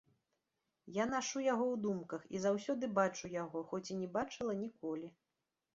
Я 0.95 1.05
нашу 1.11 1.43
яго 1.53 1.65
ў 1.73 1.81
думках, 1.85 2.25
і 2.35 2.41
заўсёды 2.49 2.85
бачу 3.01 3.33
яго, 3.43 3.63
хоць 3.73 3.85
і 3.93 4.01
не 4.03 4.13
бачыла 4.19 4.59
ніколі. 4.65 5.07